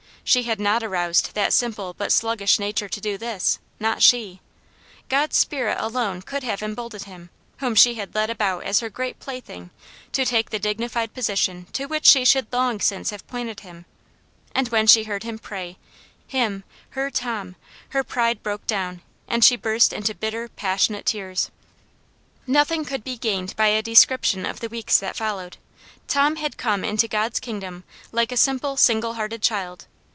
[0.23, 4.39] She had not aroused that simple but sluggish nature to do this, not she!
[5.09, 9.19] God's Spirit alone could have emboldened him, whom she had led about as her great
[9.19, 9.71] plaything,
[10.13, 13.85] to take the dignified position to which she should long since have pointed him.
[14.53, 15.77] And when she heard him pray—
[16.27, 17.55] him, her Tom—
[17.89, 21.49] her pride broke down, and she burst into bitter, passionate tears.
[22.47, 25.57] Nothing could be gained by a description of the weeks that followed.
[26.07, 27.83] Tom had come into God's kingdom
[28.13, 29.87] like a simple, single hearted child.